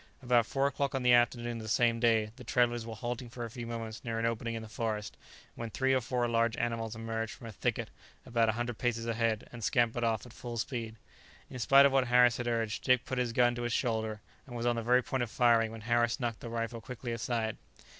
About 0.23 0.47
four 0.47 0.65
o'clock 0.65 0.95
on 0.95 1.03
the 1.03 1.13
afternoon 1.13 1.57
of 1.57 1.61
the 1.61 1.69
same 1.69 1.99
day, 1.99 2.31
the 2.35 2.43
travellers 2.43 2.87
were 2.87 2.95
halting 2.95 3.29
for 3.29 3.45
a 3.45 3.51
few 3.51 3.67
moments 3.67 4.03
near 4.03 4.17
an 4.17 4.25
opening 4.25 4.55
in 4.55 4.63
the 4.63 4.67
forest, 4.67 5.15
when 5.53 5.69
three 5.69 5.93
or 5.93 6.01
four 6.01 6.27
large 6.27 6.57
animals 6.57 6.95
emerged 6.95 7.33
from 7.33 7.45
a 7.45 7.51
thicket 7.51 7.91
about 8.25 8.49
a 8.49 8.53
hundred 8.53 8.79
paces 8.79 9.05
ahead, 9.05 9.47
and 9.51 9.63
scampered 9.63 10.03
off 10.03 10.25
at 10.25 10.33
full 10.33 10.57
speed. 10.57 10.95
In 11.51 11.59
spite 11.59 11.85
of 11.85 11.91
what 11.91 12.07
Harris 12.07 12.37
had 12.37 12.47
urged, 12.47 12.83
Dick 12.83 13.05
put 13.05 13.19
his 13.19 13.31
gun 13.31 13.53
to 13.53 13.61
his 13.61 13.73
shoulder, 13.73 14.21
and 14.47 14.55
was 14.55 14.65
on 14.65 14.75
the 14.75 14.81
very 14.81 15.03
point 15.03 15.21
of 15.21 15.29
firing, 15.29 15.69
when 15.69 15.81
Harris 15.81 16.19
knocked 16.19 16.39
the 16.39 16.49
rifle 16.49 16.81
quickly 16.81 17.11
aside. 17.11 17.57